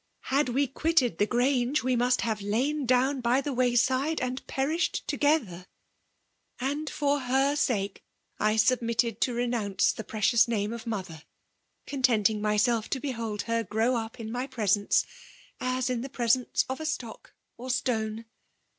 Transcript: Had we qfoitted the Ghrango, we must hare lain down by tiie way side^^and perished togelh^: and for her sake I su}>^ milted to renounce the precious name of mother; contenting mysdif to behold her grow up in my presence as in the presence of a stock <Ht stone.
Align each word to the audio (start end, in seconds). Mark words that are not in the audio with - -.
Had 0.33 0.49
we 0.49 0.67
qfoitted 0.67 1.19
the 1.19 1.27
Ghrango, 1.27 1.83
we 1.83 1.95
must 1.95 2.21
hare 2.21 2.35
lain 2.41 2.87
down 2.87 3.21
by 3.21 3.39
tiie 3.39 3.55
way 3.55 3.73
side^^and 3.73 4.43
perished 4.47 5.03
togelh^: 5.07 5.67
and 6.59 6.89
for 6.89 7.19
her 7.19 7.55
sake 7.55 8.03
I 8.39 8.55
su}>^ 8.55 8.81
milted 8.81 9.19
to 9.21 9.33
renounce 9.35 9.91
the 9.91 10.03
precious 10.03 10.47
name 10.47 10.73
of 10.73 10.87
mother; 10.87 11.21
contenting 11.85 12.41
mysdif 12.41 12.87
to 12.87 12.99
behold 12.99 13.43
her 13.43 13.63
grow 13.63 13.95
up 13.95 14.19
in 14.19 14.31
my 14.31 14.47
presence 14.47 15.05
as 15.59 15.87
in 15.87 16.01
the 16.01 16.09
presence 16.09 16.65
of 16.67 16.79
a 16.79 16.85
stock 16.87 17.35
<Ht 17.59 17.69
stone. 17.71 18.25